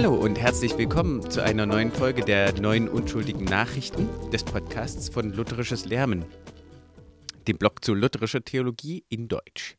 [0.00, 5.32] Hallo und herzlich willkommen zu einer neuen Folge der neuen unschuldigen Nachrichten des Podcasts von
[5.32, 6.24] Lutherisches Lärmen,
[7.48, 9.74] dem Blog zu lutherischer Theologie in Deutsch.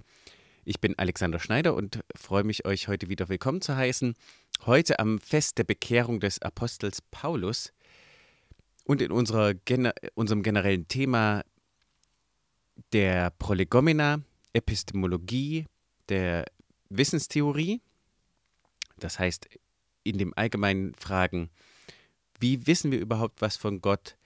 [0.66, 4.14] Ich bin Alexander Schneider und freue mich, euch heute wieder willkommen zu heißen.
[4.66, 7.72] Heute am Fest der Bekehrung des Apostels Paulus
[8.84, 9.54] und in unserer,
[10.16, 11.46] unserem generellen Thema
[12.92, 14.20] der Prolegomena,
[14.52, 15.66] Epistemologie,
[16.10, 16.44] der
[16.90, 17.80] Wissenstheorie.
[18.98, 19.48] Das heißt,
[20.10, 21.50] in dem allgemeinen Fragen,
[22.40, 24.18] wie wissen wir überhaupt was von Gott?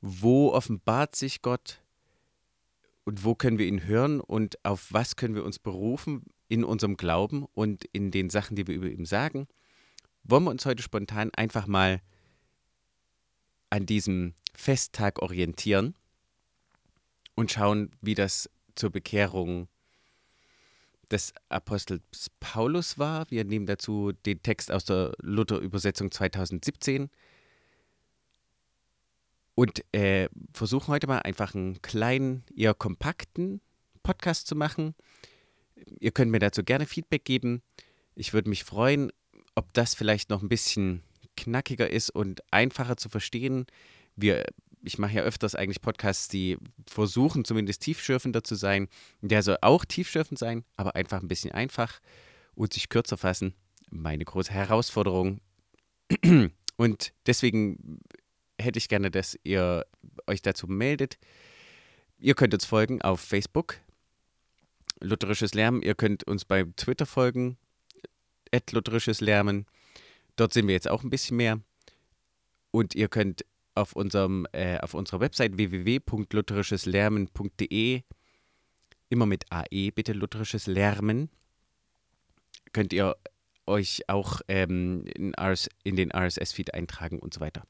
[0.00, 1.80] Wo offenbart sich Gott?
[3.04, 4.20] Und wo können wir ihn hören?
[4.20, 8.66] Und auf was können wir uns berufen in unserem Glauben und in den Sachen, die
[8.66, 9.48] wir über ihn sagen?
[10.24, 12.00] Wollen wir uns heute spontan einfach mal
[13.70, 15.94] an diesem Festtag orientieren
[17.34, 19.68] und schauen, wie das zur Bekehrung
[21.10, 23.30] des Apostels Paulus war.
[23.30, 27.10] Wir nehmen dazu den Text aus der Luther-Übersetzung 2017
[29.54, 33.60] und äh, versuchen heute mal einfach einen kleinen, eher kompakten
[34.02, 34.94] Podcast zu machen.
[35.98, 37.62] Ihr könnt mir dazu gerne Feedback geben.
[38.14, 39.10] Ich würde mich freuen,
[39.54, 41.02] ob das vielleicht noch ein bisschen
[41.36, 43.66] knackiger ist und einfacher zu verstehen.
[44.16, 44.44] Wir
[44.82, 48.88] ich mache ja öfters eigentlich Podcasts, die versuchen zumindest tiefschürfender zu sein.
[49.20, 52.00] Der soll auch tiefschürfend sein, aber einfach ein bisschen einfach
[52.54, 53.54] und sich kürzer fassen.
[53.90, 55.40] Meine große Herausforderung.
[56.76, 58.00] Und deswegen
[58.60, 59.84] hätte ich gerne, dass ihr
[60.26, 61.18] euch dazu meldet.
[62.18, 63.76] Ihr könnt uns folgen auf Facebook,
[65.00, 65.82] Lutherisches Lärmen.
[65.82, 67.56] Ihr könnt uns bei Twitter folgen,
[68.70, 69.66] Lutherisches Lärmen.
[70.36, 71.60] Dort sind wir jetzt auch ein bisschen mehr.
[72.70, 73.44] Und ihr könnt
[73.78, 78.02] auf, unserem, äh, auf unserer Website www.lutherischeslärmen.de,
[79.08, 81.30] immer mit AE bitte, lutherisches Lärmen,
[82.72, 83.16] könnt ihr
[83.66, 87.62] euch auch ähm, in, RS, in den RSS-Feed eintragen und so weiter.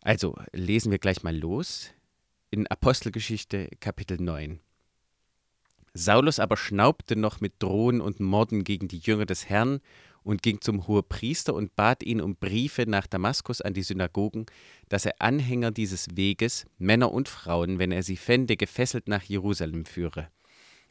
[0.00, 1.90] Also lesen wir gleich mal los
[2.50, 4.60] in Apostelgeschichte Kapitel 9.
[5.94, 9.80] Saulus aber schnaubte noch mit Drohen und Morden gegen die Jünger des Herrn
[10.24, 14.46] und ging zum Hohepriester und bat ihn um Briefe nach Damaskus an die Synagogen,
[14.88, 19.84] dass er Anhänger dieses Weges, Männer und Frauen, wenn er sie fände, gefesselt nach Jerusalem
[19.84, 20.28] führe.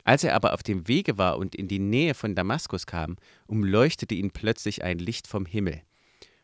[0.05, 3.16] Als er aber auf dem Wege war und in die Nähe von Damaskus kam,
[3.47, 5.81] umleuchtete ihn plötzlich ein Licht vom Himmel.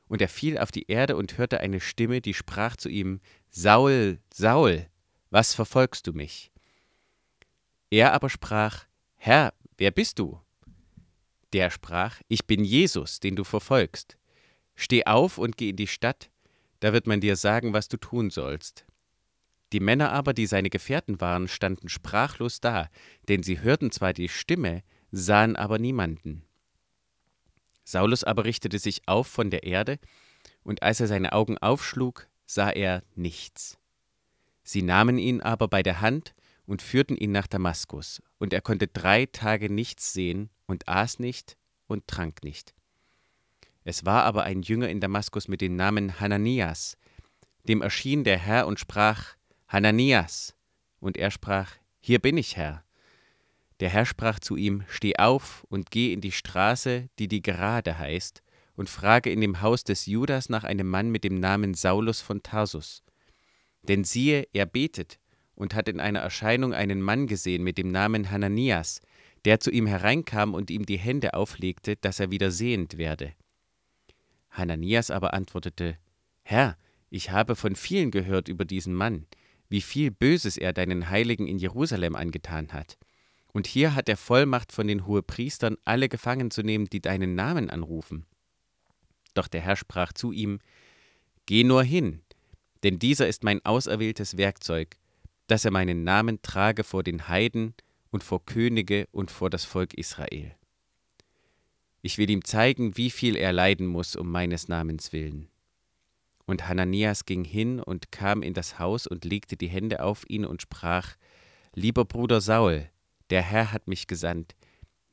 [0.08, 3.20] Und er fiel auf die Erde und hörte eine Stimme, die sprach zu ihm,
[3.50, 4.88] Saul, Saul,
[5.30, 6.52] was verfolgst du mich?
[7.92, 8.86] Er aber sprach,
[9.18, 10.40] Herr, wer bist du?
[11.54, 14.18] Der sprach, ich bin Jesus, den du verfolgst.
[14.76, 16.30] Steh auf und geh in die Stadt,
[16.80, 18.86] da wird man dir sagen, was du tun sollst.
[19.74, 22.90] Die Männer aber, die seine Gefährten waren, standen sprachlos da,
[23.28, 26.44] denn sie hörten zwar die Stimme, sahen aber niemanden.
[27.84, 30.00] Saulus aber richtete sich auf von der Erde,
[30.64, 33.78] und als er seine Augen aufschlug, sah er nichts.
[34.64, 38.88] Sie nahmen ihn aber bei der Hand und führten ihn nach Damaskus, und er konnte
[38.88, 41.58] drei Tage nichts sehen und aß nicht
[41.88, 42.76] und trank nicht.
[43.84, 46.96] Es war aber ein Jünger in Damaskus mit dem Namen Hananias,
[47.68, 49.36] dem erschien der Herr und sprach,
[49.68, 50.56] Hananias,
[51.00, 52.84] und er sprach, Hier bin ich, Herr.
[53.80, 57.98] Der Herr sprach zu ihm, Steh auf und geh in die Straße, die die Gerade
[57.98, 58.44] heißt,
[58.76, 62.44] und frage in dem Haus des Judas nach einem Mann mit dem Namen Saulus von
[62.44, 63.04] Tarsus.
[63.84, 65.20] Denn siehe, er betet,
[65.56, 69.02] und hat in einer Erscheinung einen Mann gesehen mit dem Namen Hananias,
[69.46, 73.34] der zu ihm hereinkam und ihm die Hände auflegte, dass er wieder sehend werde.
[74.52, 75.98] Hananias aber antwortete,
[76.44, 76.78] Herr,
[77.10, 79.26] ich habe von vielen gehört über diesen Mann,
[79.70, 82.98] wie viel Böses er deinen Heiligen in Jerusalem angetan hat.
[83.52, 87.70] Und hier hat er Vollmacht von den Hohepriestern, alle gefangen zu nehmen, die deinen Namen
[87.70, 88.26] anrufen.
[89.34, 90.60] Doch der Herr sprach zu ihm,
[91.46, 92.22] Geh nur hin,
[92.84, 94.98] denn dieser ist mein auserwähltes Werkzeug,
[95.48, 97.74] dass er meinen Namen trage vor den Heiden
[98.12, 100.56] und vor Könige und vor das Volk Israel.
[102.02, 105.50] Ich will ihm zeigen, wie viel er leiden muss um meines Namens willen.
[106.46, 110.46] Und Hananias ging hin und kam in das Haus und legte die Hände auf ihn
[110.46, 111.16] und sprach,
[111.76, 112.90] Lieber Bruder Saul,
[113.30, 114.56] der Herr hat mich gesandt,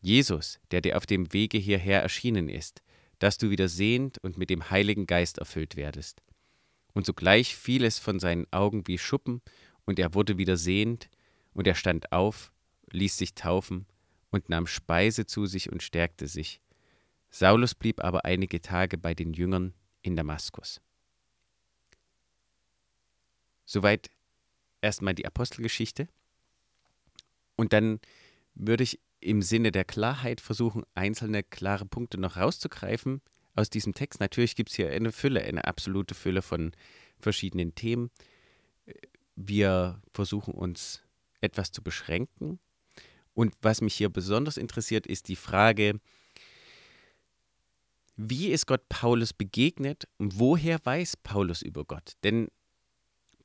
[0.00, 2.82] Jesus, der dir auf dem Wege hierher erschienen ist,
[3.19, 6.22] dass du wieder sehend und mit dem Heiligen Geist erfüllt werdest.
[6.94, 9.42] Und sogleich fiel es von seinen Augen wie Schuppen,
[9.84, 11.08] und er wurde wieder sehend,
[11.52, 12.52] und er stand auf,
[12.91, 13.87] ließ sich taufen
[14.31, 16.61] und nahm Speise zu sich und stärkte sich.
[17.31, 20.81] Saulus blieb aber einige Tage bei den Jüngern in Damaskus.
[23.65, 24.11] Soweit
[24.81, 26.09] erstmal die Apostelgeschichte.
[27.56, 28.00] Und dann
[28.55, 33.21] würde ich im Sinne der Klarheit versuchen, einzelne klare Punkte noch rauszugreifen
[33.55, 34.21] aus diesem Text.
[34.21, 36.73] Natürlich gibt es hier eine Fülle, eine absolute Fülle von
[37.19, 38.11] verschiedenen Themen.
[39.35, 41.03] Wir versuchen uns
[41.41, 42.61] etwas zu beschränken.
[43.37, 46.00] Und was mich hier besonders interessiert, ist die Frage,
[48.17, 52.15] wie ist Gott Paulus begegnet und woher weiß Paulus über Gott?
[52.25, 52.49] Denn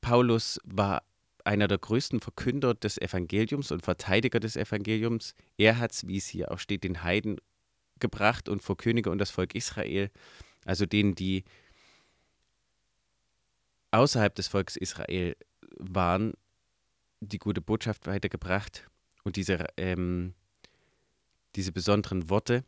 [0.00, 1.02] Paulus war
[1.44, 5.34] einer der größten Verkünder des Evangeliums und Verteidiger des Evangeliums.
[5.58, 7.36] Er hat es, wie es hier auch steht, den Heiden
[8.00, 10.10] gebracht und vor Könige und das Volk Israel,
[10.64, 11.44] also denen, die
[13.90, 15.36] außerhalb des Volkes Israel
[15.76, 16.32] waren,
[17.20, 18.88] die gute Botschaft weitergebracht
[19.24, 20.34] und diese, ähm,
[21.56, 22.64] diese besonderen Worte.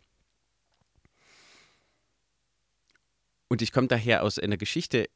[3.48, 5.08] Und ich komme daher aus einer Geschichte,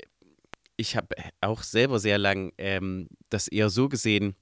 [0.76, 4.36] ich habe auch selber sehr lang ähm, das eher so gesehen,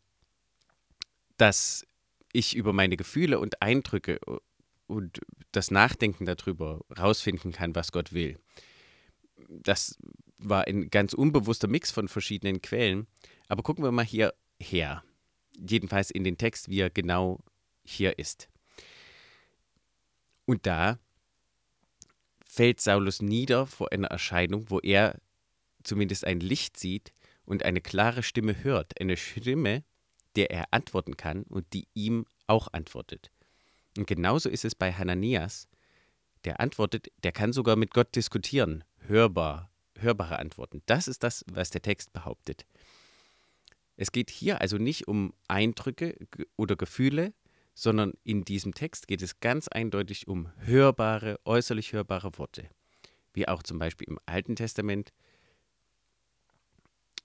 [1.38, 1.86] dass
[2.32, 4.18] ich über meine Gefühle und Eindrücke
[4.86, 5.20] und
[5.52, 8.38] das Nachdenken darüber rausfinden kann, was Gott will.
[9.48, 9.96] Das
[10.38, 13.06] war ein ganz unbewusster Mix von verschiedenen Quellen.
[13.48, 15.02] Aber gucken wir mal hierher.
[15.56, 17.40] Jedenfalls in den Text, wie er genau
[17.84, 18.48] hier ist.
[20.44, 20.98] Und da
[22.44, 25.20] fällt Saulus nieder vor einer Erscheinung, wo er
[25.82, 27.12] zumindest ein Licht sieht
[27.44, 29.00] und eine klare Stimme hört.
[29.00, 29.84] Eine Stimme,
[30.36, 33.30] der er antworten kann und die ihm auch antwortet.
[33.96, 35.68] Und genauso ist es bei Hananias.
[36.44, 38.84] Der antwortet, der kann sogar mit Gott diskutieren.
[39.06, 40.82] Hörbar, hörbare Antworten.
[40.86, 42.66] Das ist das, was der Text behauptet.
[43.96, 46.16] Es geht hier also nicht um Eindrücke
[46.56, 47.32] oder Gefühle,
[47.74, 52.68] sondern in diesem Text geht es ganz eindeutig um hörbare, äußerlich hörbare Worte.
[53.32, 55.12] Wie auch zum Beispiel im Alten Testament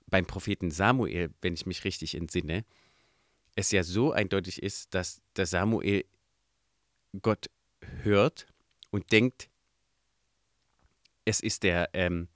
[0.08, 2.66] beim Propheten Samuel, wenn ich mich richtig entsinne,
[3.56, 6.06] es ja so eindeutig ist, dass der Samuel
[7.22, 7.50] Gott
[8.04, 8.46] hört
[8.92, 9.50] und denkt,
[11.26, 12.28] es ist der ähm,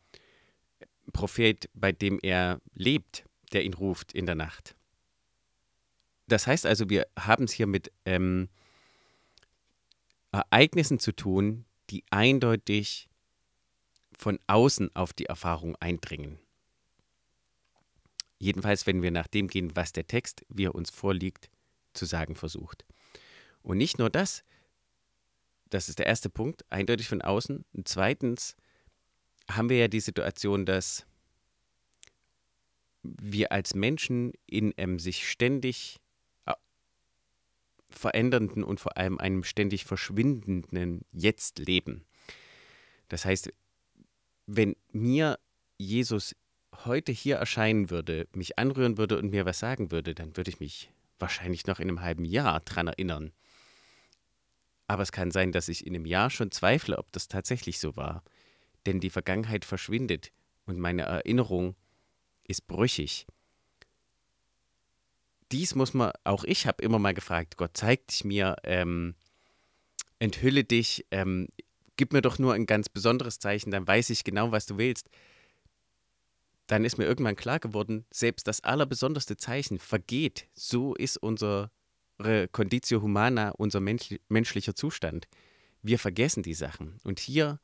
[1.12, 4.76] Prophet, bei dem er lebt, der ihn ruft in der Nacht.
[6.28, 8.50] Das heißt also, wir haben es hier mit ähm,
[10.32, 13.08] Ereignissen zu tun, die eindeutig
[14.18, 16.40] von außen auf die Erfahrung eindringen.
[18.40, 21.50] Jedenfalls, wenn wir nach dem gehen, was der Text, wie er uns vorliegt,
[21.94, 22.86] zu sagen versucht.
[23.62, 24.44] Und nicht nur das,
[25.70, 27.66] das ist der erste Punkt, eindeutig von außen.
[27.74, 28.56] Und zweitens
[29.50, 31.06] haben wir ja die Situation, dass
[33.22, 35.98] wir als Menschen in einem sich ständig
[36.46, 36.54] äh,
[37.90, 42.04] verändernden und vor allem einem ständig verschwindenden Jetzt leben.
[43.10, 43.52] Das heißt,
[44.48, 45.40] wenn mir
[45.78, 46.36] Jesus
[46.84, 50.60] heute hier erscheinen würde, mich anrühren würde und mir was sagen würde, dann würde ich
[50.60, 53.32] mich wahrscheinlich noch in einem halben Jahr dran erinnern.
[54.88, 57.96] Aber es kann sein, dass ich in einem Jahr schon zweifle, ob das tatsächlich so
[57.96, 58.24] war.
[58.86, 60.32] Denn die Vergangenheit verschwindet
[60.66, 61.76] und meine Erinnerung
[62.48, 63.28] ist brüchig.
[65.52, 69.16] Dies muss man, auch ich habe immer mal gefragt, Gott zeig dich mir, ähm,
[70.20, 71.48] enthülle dich, ähm,
[71.98, 75.10] gib mir doch nur ein ganz besonderes Zeichen, dann weiß ich genau, was du willst.
[76.68, 80.48] Dann ist mir irgendwann klar geworden, selbst das allerbesonderste Zeichen vergeht.
[80.54, 81.72] So ist unser
[82.52, 85.28] Conditio Humana, unser mensch, menschlicher Zustand.
[85.82, 87.00] Wir vergessen die Sachen.
[87.04, 87.60] Und hier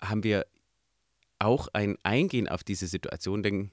[0.00, 0.46] haben wir
[1.38, 3.70] auch ein Eingehen auf diese Situation, denn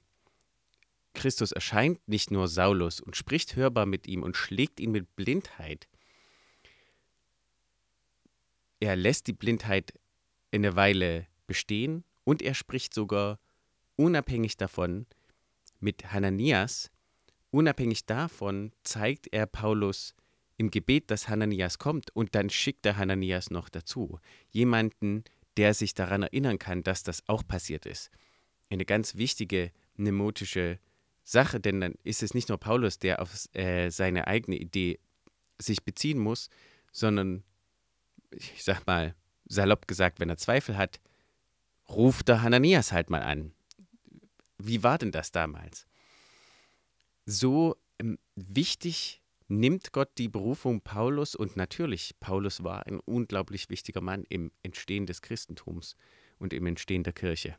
[1.13, 5.88] Christus erscheint nicht nur Saulus und spricht hörbar mit ihm und schlägt ihn mit Blindheit.
[8.79, 9.93] Er lässt die Blindheit
[10.51, 13.39] eine Weile bestehen und er spricht sogar
[13.95, 15.05] unabhängig davon
[15.79, 16.91] mit Hananias,
[17.55, 20.13] Unabhängig davon zeigt er Paulus
[20.57, 24.19] im Gebet, dass Hananias kommt und dann schickt er Hananias noch dazu.
[24.50, 25.24] Jemanden,
[25.57, 28.09] der sich daran erinnern kann, dass das auch passiert ist.
[28.69, 30.79] Eine ganz wichtige mnemotische
[31.24, 35.00] Sache, denn dann ist es nicht nur Paulus, der auf äh, seine eigene Idee
[35.57, 36.50] sich beziehen muss,
[36.91, 37.43] sondern,
[38.31, 41.00] ich sag mal, salopp gesagt, wenn er Zweifel hat,
[41.88, 43.53] ruft er Hananias halt mal an.
[44.57, 45.88] Wie war denn das damals?
[47.25, 54.01] so ähm, wichtig nimmt Gott die Berufung Paulus und natürlich, Paulus war ein unglaublich wichtiger
[54.01, 55.95] Mann im Entstehen des Christentums
[56.39, 57.57] und im Entstehen der Kirche.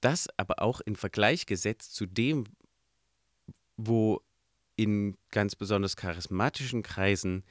[0.00, 2.44] Das aber auch in Vergleich gesetzt zu dem,
[3.76, 4.22] wo
[4.76, 7.44] in ganz besonders charismatischen Kreisen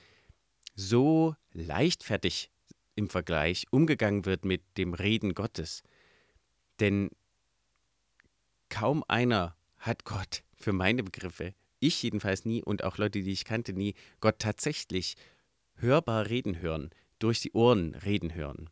[0.76, 2.52] so leichtfertig
[2.96, 5.84] im Vergleich umgegangen wird mit dem Reden Gottes.
[6.80, 7.10] Denn
[8.70, 13.46] kaum einer hat Gott für meine Begriffe, ich jedenfalls nie und auch Leute, die ich
[13.46, 15.16] kannte, nie, Gott tatsächlich
[15.76, 18.72] hörbar reden hören, durch die Ohren reden hören.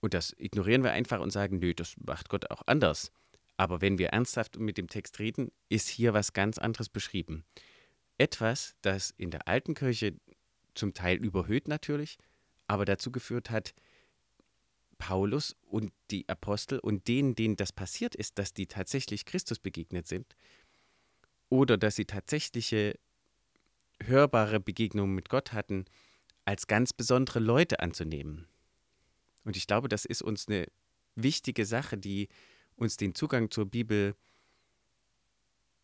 [0.00, 3.12] Und das ignorieren wir einfach und sagen, nö, das macht Gott auch anders.
[3.56, 7.46] Aber wenn wir ernsthaft mit dem Text reden, ist hier was ganz anderes beschrieben.
[8.18, 10.20] Etwas, das in der alten Kirche
[10.74, 12.18] zum Teil überhöht natürlich,
[12.66, 13.72] aber dazu geführt hat,
[14.98, 20.06] Paulus und die Apostel und denen, denen das passiert ist, dass die tatsächlich Christus begegnet
[20.06, 20.36] sind
[21.48, 22.98] oder dass sie tatsächliche
[24.02, 25.84] hörbare Begegnungen mit Gott hatten,
[26.44, 28.46] als ganz besondere Leute anzunehmen.
[29.44, 30.66] Und ich glaube, das ist uns eine
[31.14, 32.28] wichtige Sache, die
[32.76, 34.14] uns den Zugang zur Bibel,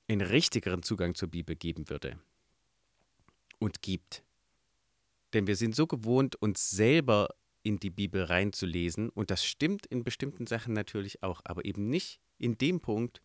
[0.09, 2.19] einen richtigeren Zugang zur Bibel geben würde
[3.59, 4.23] und gibt.
[5.33, 7.29] Denn wir sind so gewohnt, uns selber
[7.63, 9.09] in die Bibel reinzulesen.
[9.09, 13.23] Und das stimmt in bestimmten Sachen natürlich auch, aber eben nicht in dem Punkt,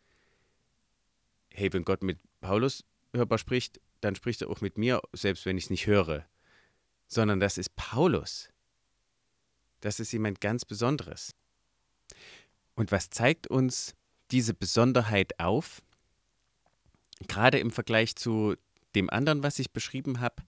[1.53, 5.57] hey, wenn Gott mit Paulus hörbar spricht, dann spricht er auch mit mir, selbst wenn
[5.57, 6.25] ich es nicht höre.
[7.07, 8.49] Sondern das ist Paulus.
[9.79, 11.33] Das ist jemand ganz Besonderes.
[12.75, 13.95] Und was zeigt uns
[14.31, 15.81] diese Besonderheit auf?
[17.27, 18.55] Gerade im Vergleich zu
[18.93, 20.43] dem anderen, was ich beschrieben habe,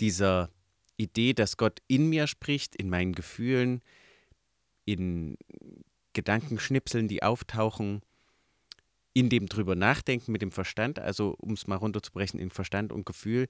[0.00, 0.50] dieser
[0.98, 3.80] Idee, dass Gott in mir spricht, in meinen Gefühlen,
[4.84, 5.38] in
[6.12, 8.02] Gedankenschnipseln, die auftauchen,
[9.14, 13.06] in dem drüber nachdenken mit dem Verstand, also um es mal runterzubrechen in Verstand und
[13.06, 13.48] Gefühl,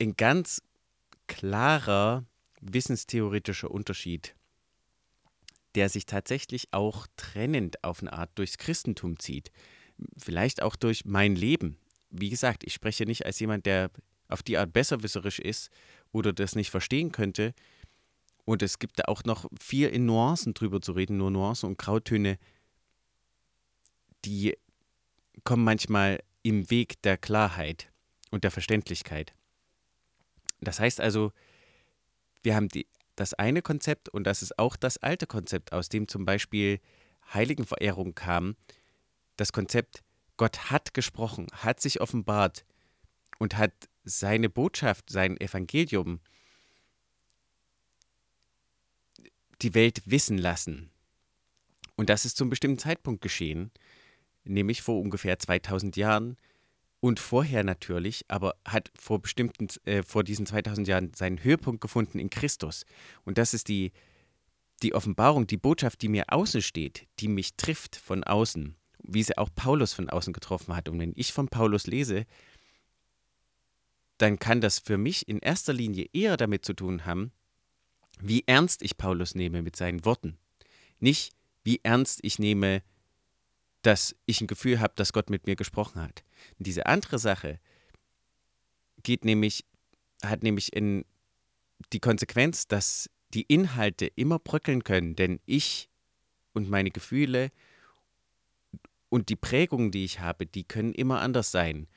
[0.00, 0.62] ein ganz
[1.26, 2.24] klarer
[2.60, 4.34] wissenstheoretischer Unterschied,
[5.74, 9.50] der sich tatsächlich auch trennend auf eine Art durchs Christentum zieht.
[10.16, 11.78] Vielleicht auch durch mein Leben.
[12.10, 13.90] Wie gesagt, ich spreche nicht als jemand, der
[14.32, 15.70] auf die Art besserwisserisch ist
[16.12, 17.54] oder das nicht verstehen könnte.
[18.44, 21.78] Und es gibt da auch noch viel in Nuancen drüber zu reden, nur Nuancen und
[21.78, 22.38] Grautöne,
[24.24, 24.56] die
[25.44, 27.90] kommen manchmal im Weg der Klarheit
[28.30, 29.32] und der Verständlichkeit.
[30.60, 31.32] Das heißt also,
[32.42, 32.86] wir haben die,
[33.16, 36.80] das eine Konzept und das ist auch das alte Konzept, aus dem zum Beispiel
[37.32, 38.56] Heiligenverehrung kam.
[39.36, 40.02] Das Konzept,
[40.36, 42.64] Gott hat gesprochen, hat sich offenbart
[43.38, 43.72] und hat
[44.04, 46.20] seine Botschaft, sein Evangelium
[49.62, 50.90] die Welt wissen lassen.
[51.96, 53.70] Und das ist zum bestimmten Zeitpunkt geschehen,
[54.44, 56.36] nämlich vor ungefähr 2000 Jahren
[57.00, 62.18] und vorher natürlich, aber hat vor bestimmten, äh, vor diesen 2000 Jahren seinen Höhepunkt gefunden
[62.18, 62.84] in Christus.
[63.24, 63.92] Und das ist die,
[64.82, 69.36] die Offenbarung, die Botschaft, die mir außen steht, die mich trifft von außen, wie sie
[69.36, 70.88] auch Paulus von außen getroffen hat.
[70.88, 72.24] Und wenn ich von Paulus lese,
[74.22, 77.32] dann kann das für mich in erster Linie eher damit zu tun haben,
[78.20, 80.38] wie ernst ich Paulus nehme mit seinen Worten.
[81.00, 82.82] Nicht, wie ernst ich nehme,
[83.82, 86.22] dass ich ein Gefühl habe, dass Gott mit mir gesprochen hat.
[86.56, 87.58] Und diese andere Sache
[89.02, 89.64] geht nämlich,
[90.22, 91.04] hat nämlich in
[91.92, 95.88] die Konsequenz, dass die Inhalte immer bröckeln können, denn ich
[96.52, 97.50] und meine Gefühle
[99.08, 101.88] und die Prägungen, die ich habe, die können immer anders sein.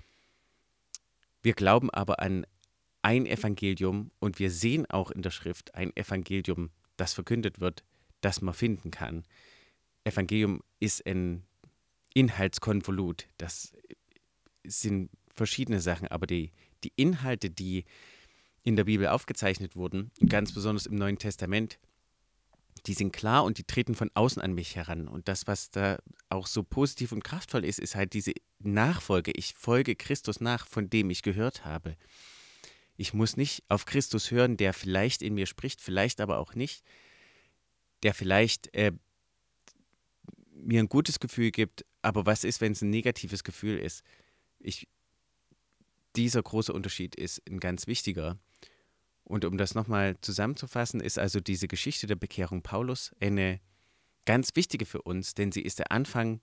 [1.45, 2.47] Wir glauben aber an
[3.03, 7.83] ein Evangelium und wir sehen auch in der Schrift ein Evangelium, das verkündet wird,
[8.21, 9.25] das man finden kann.
[10.05, 11.43] Evangelium ist ein
[12.15, 13.27] Inhaltskonvolut.
[13.37, 13.73] Das
[14.65, 16.51] sind verschiedene Sachen, aber die,
[16.83, 17.85] die Inhalte, die
[18.63, 21.77] in der Bibel aufgezeichnet wurden, ganz besonders im Neuen Testament,
[22.87, 25.07] die sind klar und die treten von außen an mich heran.
[25.07, 25.97] Und das, was da
[26.29, 29.31] auch so positiv und kraftvoll ist, ist halt diese Nachfolge.
[29.31, 31.97] Ich folge Christus nach, von dem ich gehört habe.
[32.97, 36.83] Ich muss nicht auf Christus hören, der vielleicht in mir spricht, vielleicht aber auch nicht,
[38.03, 38.91] der vielleicht äh,
[40.53, 44.03] mir ein gutes Gefühl gibt, aber was ist, wenn es ein negatives Gefühl ist?
[44.59, 44.87] Ich,
[46.15, 48.37] dieser große Unterschied ist ein ganz wichtiger.
[49.25, 53.59] Und um das nochmal zusammenzufassen, ist also diese Geschichte der Bekehrung Paulus eine
[54.25, 56.41] ganz wichtige für uns, denn sie ist der Anfang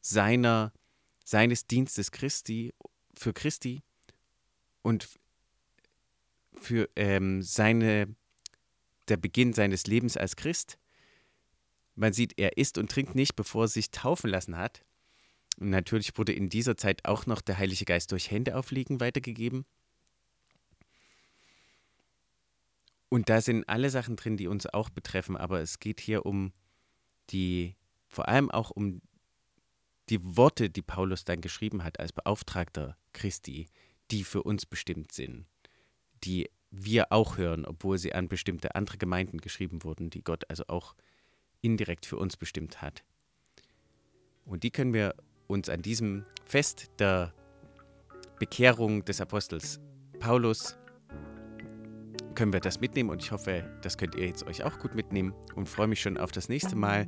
[0.00, 0.72] seiner,
[1.24, 2.72] seines Dienstes Christi,
[3.14, 3.82] für Christi
[4.82, 5.08] und
[6.54, 8.14] für ähm, seine,
[9.08, 10.78] der Beginn seines Lebens als Christ.
[11.96, 14.84] Man sieht, er isst und trinkt nicht, bevor er sich taufen lassen hat.
[15.58, 19.66] Und natürlich wurde in dieser Zeit auch noch der Heilige Geist durch Hände auflegen weitergegeben.
[23.12, 26.50] Und da sind alle Sachen drin, die uns auch betreffen, aber es geht hier um
[27.28, 27.76] die,
[28.08, 29.02] vor allem auch um
[30.08, 33.68] die Worte, die Paulus dann geschrieben hat als Beauftragter Christi,
[34.10, 35.44] die für uns bestimmt sind,
[36.24, 40.64] die wir auch hören, obwohl sie an bestimmte andere Gemeinden geschrieben wurden, die Gott also
[40.68, 40.94] auch
[41.60, 43.04] indirekt für uns bestimmt hat.
[44.46, 45.14] Und die können wir
[45.48, 47.34] uns an diesem Fest der
[48.38, 49.80] Bekehrung des Apostels
[50.18, 50.78] Paulus
[52.34, 55.34] können wir das mitnehmen und ich hoffe, das könnt ihr jetzt euch auch gut mitnehmen
[55.54, 57.06] und freue mich schon auf das nächste Mal.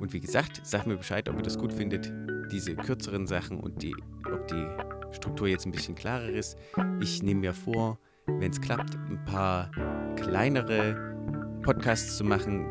[0.00, 2.12] Und wie gesagt, sagt mir Bescheid, ob ihr das gut findet,
[2.50, 3.94] diese kürzeren Sachen und die,
[4.32, 4.66] ob die
[5.12, 6.56] Struktur jetzt ein bisschen klarer ist.
[7.00, 9.70] Ich nehme mir vor, wenn es klappt, ein paar
[10.16, 10.94] kleinere
[11.62, 12.66] Podcasts zu machen,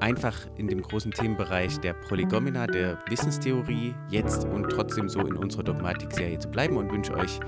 [0.00, 5.64] einfach in dem großen Themenbereich der Prolegomena, der Wissenstheorie jetzt und trotzdem so in unserer
[5.64, 7.40] Dogmatik-Serie zu bleiben und wünsche euch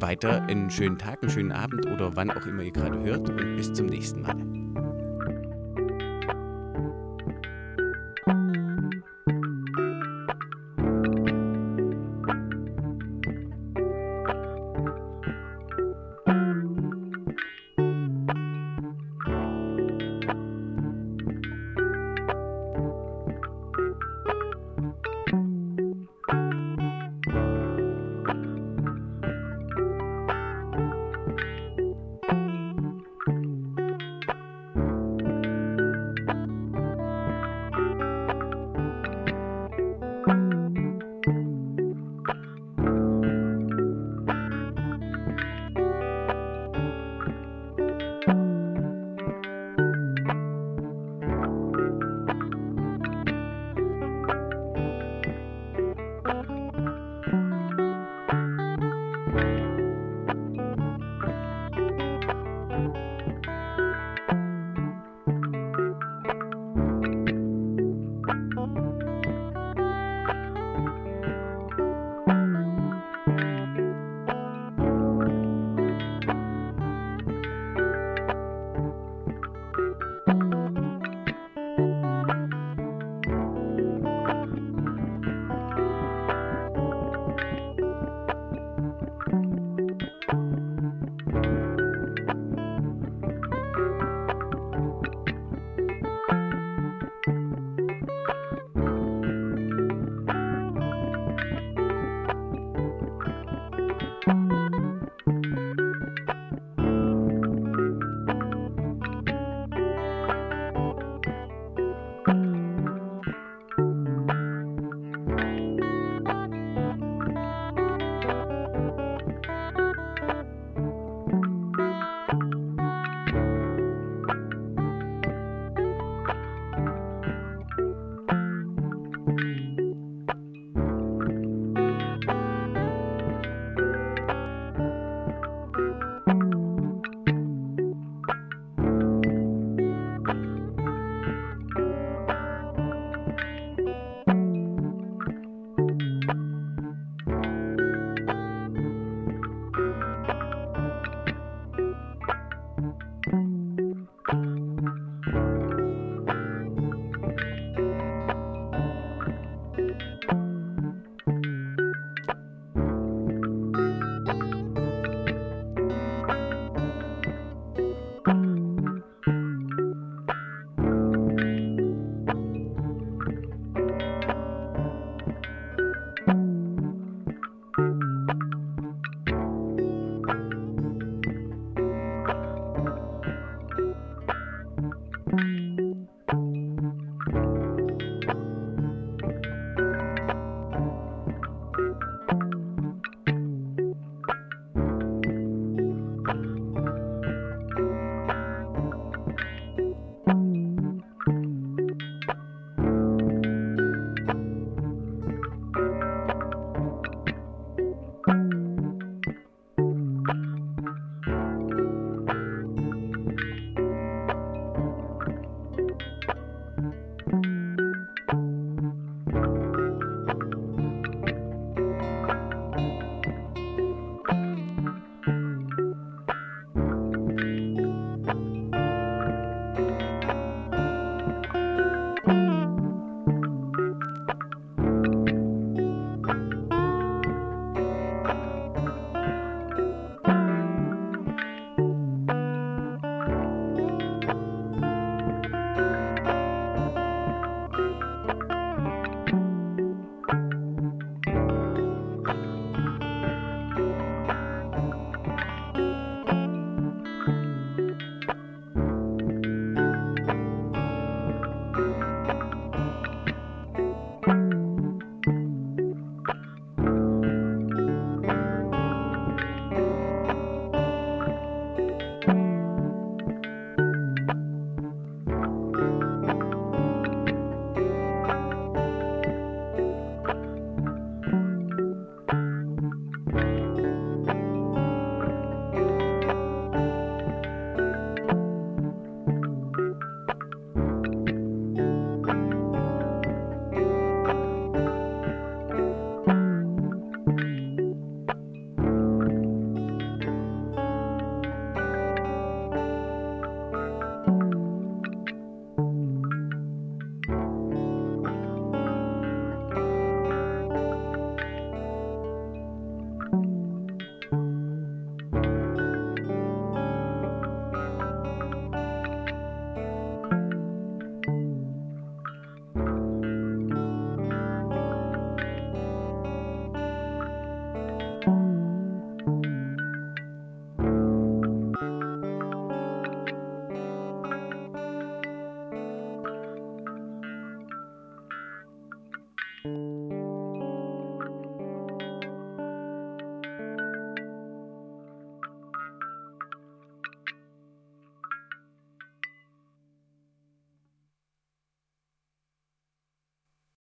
[0.00, 3.56] weiter einen schönen Tag, einen schönen Abend oder wann auch immer ihr gerade hört und
[3.56, 4.65] bis zum nächsten Mal.